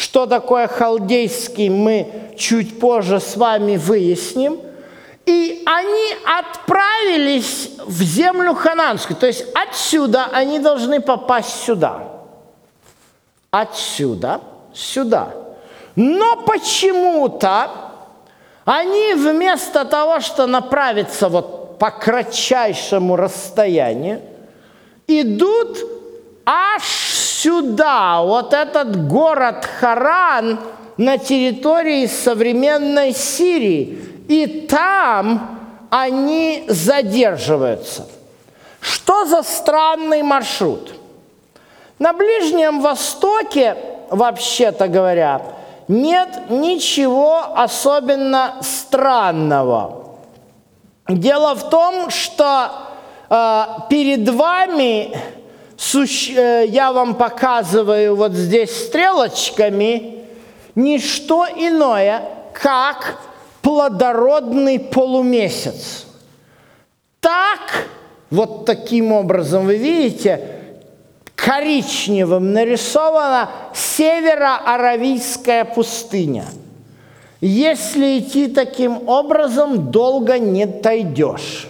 Что 0.00 0.24
такое 0.24 0.66
халдейский, 0.66 1.68
мы 1.68 2.32
чуть 2.38 2.80
позже 2.80 3.20
с 3.20 3.36
вами 3.36 3.76
выясним. 3.76 4.58
И 5.26 5.62
они 5.66 6.16
отправились 6.24 7.72
в 7.84 8.02
землю 8.02 8.54
хананскую. 8.54 9.14
То 9.14 9.26
есть 9.26 9.44
отсюда 9.54 10.24
они 10.32 10.58
должны 10.58 11.02
попасть 11.02 11.66
сюда. 11.66 12.04
Отсюда 13.50 14.40
сюда. 14.72 15.34
Но 15.96 16.44
почему-то 16.46 17.70
они 18.64 19.12
вместо 19.12 19.84
того, 19.84 20.20
что 20.20 20.46
направиться 20.46 21.28
вот 21.28 21.78
по 21.78 21.90
кратчайшему 21.90 23.16
расстоянию, 23.16 24.22
идут 25.06 25.76
аж 26.46 27.19
сюда, 27.42 28.22
вот 28.22 28.52
этот 28.52 29.06
город 29.08 29.66
Харан 29.80 30.58
на 30.96 31.18
территории 31.18 32.06
современной 32.06 33.12
Сирии. 33.12 33.98
И 34.28 34.66
там 34.68 35.58
они 35.90 36.64
задерживаются. 36.68 38.06
Что 38.80 39.24
за 39.24 39.42
странный 39.42 40.22
маршрут? 40.22 40.94
На 41.98 42.12
Ближнем 42.12 42.80
Востоке, 42.80 43.76
вообще-то 44.10 44.88
говоря, 44.88 45.42
нет 45.88 46.50
ничего 46.50 47.42
особенно 47.56 48.54
странного. 48.62 50.04
Дело 51.08 51.54
в 51.54 51.68
том, 51.68 52.08
что 52.10 52.70
э, 53.28 53.64
перед 53.90 54.28
вами, 54.28 55.12
я 55.82 56.92
вам 56.92 57.14
показываю 57.14 58.14
вот 58.14 58.32
здесь 58.32 58.86
стрелочками, 58.86 60.24
не 60.74 60.98
что 60.98 61.46
иное, 61.46 62.22
как 62.52 63.18
плодородный 63.62 64.78
полумесяц. 64.78 66.06
Так, 67.20 67.86
вот 68.30 68.66
таким 68.66 69.12
образом, 69.12 69.66
вы 69.66 69.76
видите, 69.76 70.60
коричневым 71.34 72.52
нарисована 72.52 73.50
северо-аравийская 73.74 75.64
пустыня. 75.64 76.44
Если 77.40 78.18
идти 78.18 78.48
таким 78.48 79.08
образом, 79.08 79.90
долго 79.90 80.38
не 80.38 80.66
дойдешь. 80.66 81.69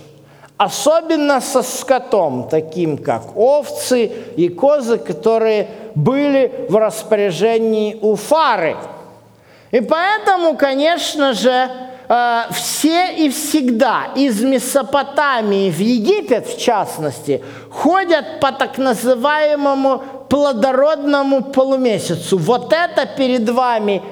Особенно 0.61 1.41
со 1.41 1.63
скотом, 1.63 2.49
таким 2.49 2.99
как 2.99 3.37
овцы 3.37 4.13
и 4.37 4.49
козы, 4.49 4.99
которые 4.99 5.69
были 5.95 6.67
в 6.69 6.77
распоряжении 6.77 7.99
у 8.01 8.15
фары. 8.15 8.77
И 9.71 9.81
поэтому, 9.81 10.57
конечно 10.57 11.33
же, 11.33 11.71
Э, 12.13 12.47
все 12.51 13.13
и 13.13 13.29
всегда 13.29 14.09
из 14.17 14.43
Месопотамии 14.43 15.71
в 15.71 15.79
Египет, 15.79 16.49
в 16.49 16.59
частности, 16.59 17.41
ходят 17.71 18.41
по 18.41 18.51
так 18.51 18.79
называемому 18.79 20.03
плодородному 20.29 21.45
полумесяцу. 21.45 22.37
Вот 22.37 22.73
это 22.73 23.07
перед 23.07 23.49
вами 23.49 24.03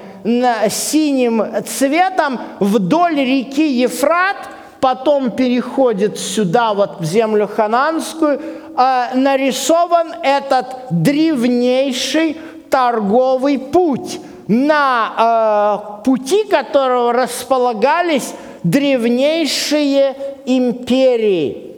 синим 0.70 1.44
цветом 1.64 2.40
вдоль 2.60 3.16
реки 3.16 3.80
Ефрат, 3.82 4.36
потом 4.80 5.30
переходит 5.30 6.18
сюда, 6.18 6.74
вот 6.74 7.00
в 7.00 7.04
землю 7.04 7.48
хананскую, 7.48 8.40
э, 8.40 9.14
нарисован 9.14 10.14
этот 10.22 10.66
древнейший 10.90 12.36
торговый 12.70 13.58
путь, 13.58 14.20
на 14.46 16.00
э, 16.00 16.04
пути 16.04 16.44
которого 16.44 17.12
располагались 17.12 18.34
древнейшие 18.62 20.16
империи. 20.46 21.76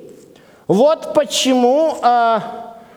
Вот 0.69 1.15
почему 1.15 1.97
э, 2.03 2.39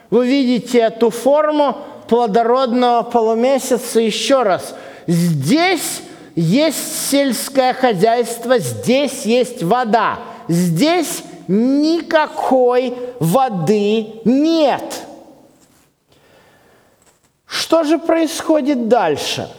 вы 0.10 0.28
видите 0.28 0.80
эту 0.80 1.10
форму 1.10 1.78
плодородного 2.08 3.04
полумесяца 3.04 4.00
еще 4.00 4.44
раз. 4.44 4.76
Здесь 5.08 6.02
есть 6.36 7.10
сельское 7.10 7.74
хозяйство, 7.74 8.58
здесь 8.60 9.26
есть 9.26 9.64
вода, 9.64 10.20
здесь 10.48 11.24
никакой 11.48 12.96
воды 13.20 14.22
нет. 14.26 15.04
Что 17.46 17.84
же 17.84 18.00
происходит 18.00 18.88
дальше? 18.88 19.50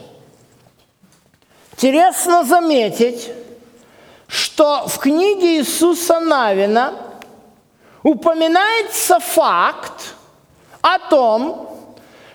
Интересно 1.73 2.43
заметить, 2.43 3.31
что 4.27 4.87
в 4.87 4.97
книге 4.97 5.59
Иисуса 5.59 6.19
Навина 6.19 6.93
упоминается 8.03 9.19
факт 9.19 10.13
о 10.81 10.99
том, 10.99 11.69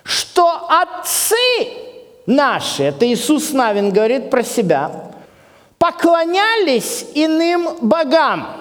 что 0.05 0.67
отцы 0.69 1.90
наши, 2.31 2.85
это 2.85 3.07
Иисус 3.07 3.53
Навин 3.53 3.91
говорит 3.91 4.31
про 4.31 4.43
себя, 4.43 5.13
поклонялись 5.79 7.07
иным 7.15 7.77
богам. 7.83 8.57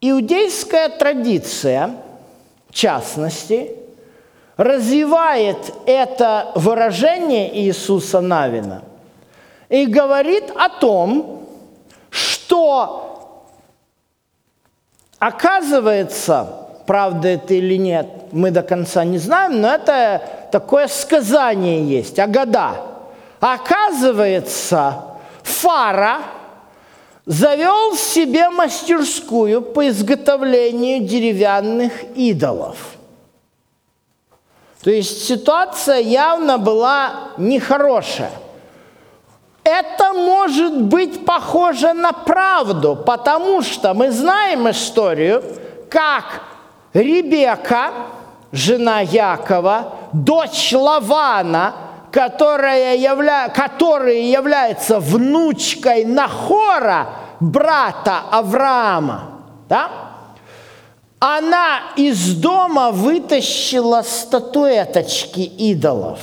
Иудейская 0.00 0.88
традиция, 0.88 1.96
в 2.68 2.74
частности, 2.74 3.76
развивает 4.56 5.72
это 5.86 6.52
выражение 6.54 7.58
Иисуса 7.60 8.20
Навина 8.20 8.82
и 9.68 9.86
говорит 9.86 10.50
о 10.56 10.68
том, 10.68 11.46
что 12.10 13.46
оказывается, 15.18 16.59
правда 16.90 17.28
это 17.28 17.54
или 17.54 17.76
нет, 17.76 18.08
мы 18.32 18.50
до 18.50 18.62
конца 18.62 19.04
не 19.04 19.18
знаем, 19.18 19.60
но 19.60 19.72
это 19.72 20.20
такое 20.50 20.88
сказание 20.88 21.88
есть, 21.88 22.18
Агада. 22.18 22.82
Оказывается, 23.38 25.04
Фара 25.44 26.16
завел 27.26 27.94
себе 27.94 28.50
мастерскую 28.50 29.62
по 29.62 29.88
изготовлению 29.88 31.06
деревянных 31.06 31.92
идолов. 32.16 32.76
То 34.82 34.90
есть 34.90 35.28
ситуация 35.28 36.00
явно 36.00 36.58
была 36.58 37.28
нехорошая. 37.38 38.32
Это 39.62 40.12
может 40.12 40.82
быть 40.82 41.24
похоже 41.24 41.92
на 41.92 42.10
правду, 42.10 42.96
потому 43.06 43.62
что 43.62 43.94
мы 43.94 44.10
знаем 44.10 44.68
историю, 44.68 45.44
как 45.88 46.50
Ребека, 46.92 47.90
жена 48.52 49.00
Якова, 49.00 49.94
дочь 50.12 50.72
Лавана, 50.72 51.74
которая 52.10 52.96
явля... 52.96 53.48
которая 53.48 54.20
является 54.22 54.98
внучкой 54.98 56.04
Нахора, 56.04 57.08
брата 57.38 58.22
Авраама, 58.30 59.30
да? 59.68 59.88
она 61.20 61.80
из 61.96 62.34
дома 62.36 62.90
вытащила 62.90 64.02
статуэточки 64.02 65.40
идолов. 65.40 66.18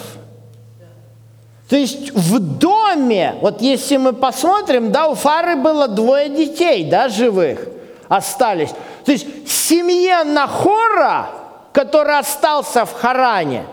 То 1.70 1.76
есть 1.76 2.12
в 2.14 2.40
доме, 2.40 3.36
вот 3.42 3.62
если 3.62 3.98
мы 3.98 4.14
посмотрим, 4.14 4.92
да, 4.92 5.08
у 5.08 5.16
Фары 5.16 5.56
было 5.56 5.88
двое 5.88 6.30
детей, 6.30 6.90
да, 6.90 7.10
живых 7.10 7.68
остались. 8.08 8.72
То 9.08 9.14
есть 9.14 9.26
семье 9.50 10.26
Нахора, 10.26 11.30
который 11.72 12.20
остался 12.20 12.84
в 12.84 12.92
Харане, 12.92 13.64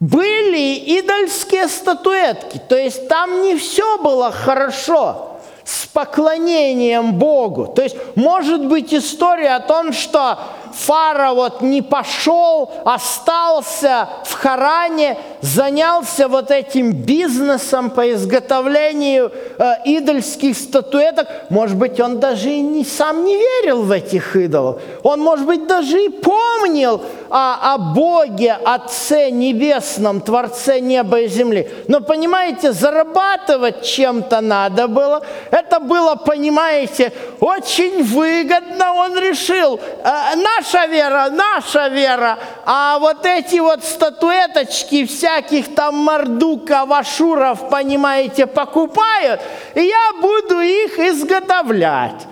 были 0.00 1.00
идольские 1.00 1.68
статуэтки. 1.68 2.58
То 2.66 2.74
есть 2.74 3.06
там 3.06 3.42
не 3.42 3.56
все 3.56 3.98
было 3.98 4.32
хорошо 4.32 5.36
с 5.64 5.84
поклонением 5.84 7.12
Богу. 7.12 7.66
То 7.66 7.82
есть 7.82 7.94
может 8.14 8.64
быть 8.64 8.94
история 8.94 9.56
о 9.56 9.60
том, 9.60 9.92
что 9.92 10.38
Фара 10.74 11.32
вот 11.32 11.62
не 11.62 11.82
пошел, 11.82 12.70
остался 12.84 14.08
в 14.24 14.32
Харане, 14.34 15.16
занялся 15.40 16.28
вот 16.28 16.50
этим 16.50 16.92
бизнесом 16.92 17.90
по 17.90 18.12
изготовлению 18.12 19.30
э, 19.58 19.74
идольских 19.84 20.56
статуэток. 20.56 21.28
Может 21.50 21.76
быть, 21.76 22.00
он 22.00 22.18
даже 22.18 22.50
и 22.50 22.60
не, 22.60 22.84
сам 22.84 23.24
не 23.24 23.36
верил 23.36 23.82
в 23.82 23.90
этих 23.90 24.36
идолов. 24.36 24.80
Он, 25.02 25.20
может 25.20 25.46
быть, 25.46 25.66
даже 25.66 26.04
и 26.04 26.08
помнил 26.08 27.00
о, 27.30 27.74
о 27.74 27.78
Боге, 27.78 28.56
Отце 28.64 29.30
Небесном, 29.30 30.20
Творце 30.20 30.80
неба 30.80 31.20
и 31.20 31.28
земли. 31.28 31.70
Но, 31.88 32.00
понимаете, 32.00 32.72
зарабатывать 32.72 33.82
чем-то 33.82 34.40
надо 34.40 34.88
было. 34.88 35.22
Это 35.50 35.80
было, 35.80 36.14
понимаете, 36.14 37.12
очень 37.40 38.02
выгодно. 38.02 38.92
Он 38.94 39.18
решил, 39.18 39.78
э, 39.78 40.36
наша 40.64 40.86
вера, 40.86 41.28
наша 41.30 41.88
вера, 41.88 42.38
а 42.64 42.98
вот 42.98 43.26
эти 43.26 43.60
вот 43.60 43.84
статуэточки 43.84 45.04
всяких 45.04 45.74
там 45.74 45.96
мордуков, 45.96 46.90
ашуров, 46.90 47.68
понимаете, 47.68 48.46
покупают, 48.46 49.40
и 49.74 49.82
я 49.82 50.12
буду 50.20 50.60
их 50.60 50.98
изготовлять. 50.98 52.26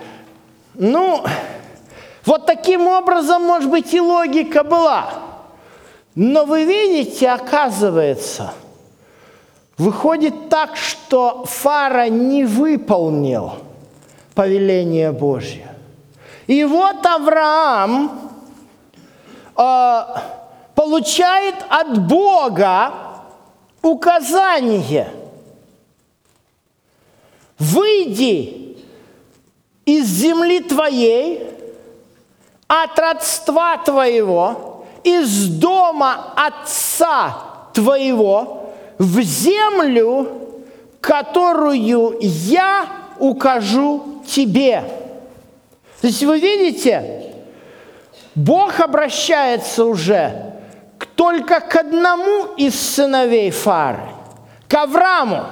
Ну, 0.73 1.23
вот 2.25 2.45
таким 2.45 2.87
образом, 2.87 3.43
может 3.43 3.69
быть, 3.69 3.93
и 3.93 4.01
логика 4.01 4.63
была. 4.63 5.09
Но 6.15 6.45
вы 6.45 6.63
видите, 6.63 7.29
оказывается, 7.29 8.53
выходит 9.77 10.49
так, 10.49 10.75
что 10.75 11.45
Фара 11.45 12.07
не 12.09 12.45
выполнил 12.45 13.53
повеление 14.33 15.11
Божье. 15.11 15.67
И 16.47 16.63
вот 16.65 17.05
Авраам 17.05 18.22
э, 19.57 20.01
получает 20.75 21.55
от 21.69 22.07
Бога 22.07 22.93
указание. 23.81 25.09
Выйди 27.59 28.77
из 29.85 30.05
земли 30.07 30.61
твоей, 30.61 31.47
от 32.67 32.97
родства 32.97 33.77
твоего, 33.77 34.85
из 35.03 35.47
дома 35.47 36.33
отца 36.35 37.37
твоего, 37.73 38.73
в 38.97 39.21
землю, 39.21 40.27
которую 41.01 42.17
я 42.21 42.87
укажу 43.19 44.21
тебе. 44.25 44.83
То 46.01 46.07
есть 46.07 46.23
вы 46.23 46.39
видите, 46.39 47.32
Бог 48.35 48.79
обращается 48.79 49.85
уже 49.85 50.53
только 51.15 51.59
к 51.59 51.75
одному 51.75 52.55
из 52.57 52.79
сыновей 52.79 53.51
Фары, 53.51 54.09
к 54.67 54.73
Аврааму, 54.73 55.45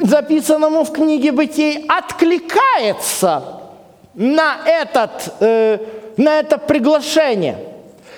записанному 0.00 0.84
в 0.84 0.92
книге 0.92 1.32
Бытий, 1.32 1.84
откликается 1.88 3.42
на, 4.14 4.58
этот, 4.64 5.34
э, 5.40 5.78
на 6.16 6.38
это 6.38 6.58
приглашение. 6.58 7.58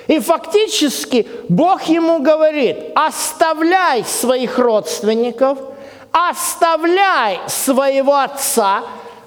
И 0.07 0.21
фактически 0.21 1.27
Бог 1.49 1.83
ему 1.85 2.21
говорит, 2.21 2.77
оставляй 2.95 4.05
своих 4.05 4.59
родственников, 4.59 5.59
оставляй 6.13 7.41
своего 7.47 8.17
отца, 8.17 8.83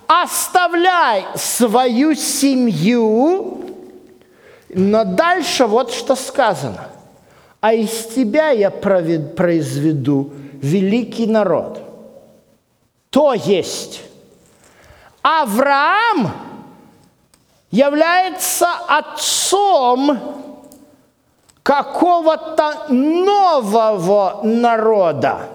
оставляй 0.08 1.26
свою 1.36 2.16
семью, 2.16 3.71
но 4.76 5.04
дальше 5.04 5.66
вот 5.66 5.92
что 5.92 6.16
сказано. 6.16 6.90
А 7.60 7.74
из 7.74 8.08
тебя 8.08 8.50
я 8.50 8.72
произведу 8.72 10.34
великий 10.54 11.28
народ. 11.28 11.80
То 13.10 13.34
есть 13.34 14.02
Авраам 15.22 16.32
является 17.70 18.68
отцом 18.88 20.18
какого-то 21.62 22.88
нового 22.90 24.42
народа. 24.44 25.48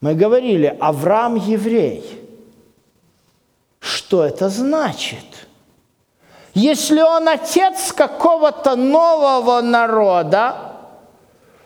Мы 0.00 0.14
говорили, 0.14 0.76
Авраам 0.80 1.36
еврей. 1.36 2.04
Что 3.78 4.24
это 4.24 4.48
значит? 4.48 5.35
Если 6.56 7.02
он 7.02 7.28
отец 7.28 7.92
какого-то 7.92 8.76
нового 8.76 9.60
народа, 9.60 10.54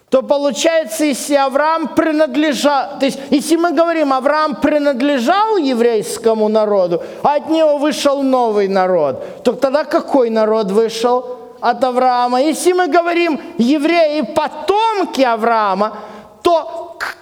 то 0.08 0.22
получается, 0.22 1.04
если 1.04 1.36
Авраам 1.36 1.94
принадлежал, 1.94 2.98
то 2.98 3.06
есть 3.06 3.20
если 3.30 3.54
мы 3.54 3.70
говорим, 3.70 4.12
Авраам 4.12 4.56
принадлежал 4.56 5.58
еврейскому 5.58 6.48
народу, 6.48 7.04
а 7.22 7.36
от 7.36 7.48
него 7.48 7.78
вышел 7.78 8.20
новый 8.24 8.66
народ, 8.66 9.44
то 9.44 9.52
тогда 9.52 9.84
какой 9.84 10.28
народ 10.28 10.72
вышел 10.72 11.38
от 11.60 11.84
Авраама? 11.84 12.42
Если 12.42 12.72
мы 12.72 12.88
говорим 12.88 13.40
евреи 13.58 14.22
потомки 14.22 15.22
Авраама, 15.22 15.98
то 16.42 16.96
к 16.98 17.16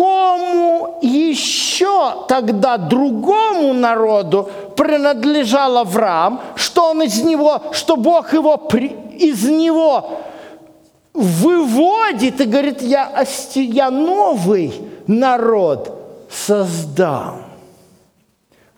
какому 0.00 0.98
еще 1.02 2.24
тогда 2.26 2.78
другому 2.78 3.74
народу 3.74 4.48
принадлежал 4.74 5.76
Авраам, 5.76 6.40
что 6.54 6.90
он 6.90 7.02
из 7.02 7.22
него, 7.22 7.62
что 7.72 7.96
Бог 7.96 8.32
его 8.32 8.68
из 9.18 9.44
него 9.44 10.20
выводит 11.12 12.40
и 12.40 12.44
говорит, 12.44 12.80
я, 12.80 13.24
я 13.54 13.90
новый 13.90 14.72
народ 15.06 16.26
создам. 16.30 17.44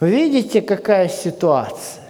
Видите, 0.01 0.61
какая 0.61 1.09
ситуация? 1.09 2.03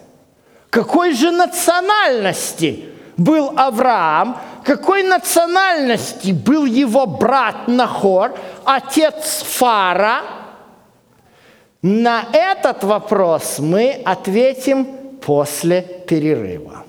Какой 0.71 1.13
же 1.13 1.31
национальности 1.31 2.87
был 3.19 3.53
Авраам, 3.57 4.39
какой 4.65 5.03
национальности 5.03 6.33
был 6.33 6.65
его 6.65 7.07
брат 7.07 7.69
Нахор, 7.69 8.35
отец 8.65 9.43
Фара? 9.43 10.23
На 11.83 12.25
этот 12.33 12.85
вопрос 12.85 13.59
мы 13.59 14.01
ответим 14.05 14.85
после 15.21 15.83
перерыва. 15.83 16.85